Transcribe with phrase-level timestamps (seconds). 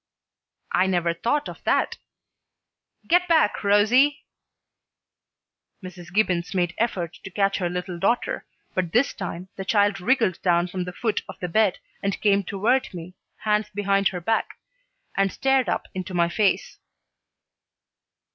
[0.71, 1.99] "I never thought of that.
[3.05, 4.25] Get back, Rosie!"
[5.83, 6.11] Mrs.
[6.11, 10.67] Gibbons made effort to catch her little daughter, but this time the child wriggled down
[10.69, 14.57] from the foot of the bed and came toward me, hands behind her back,
[15.15, 16.79] and stared up into my face.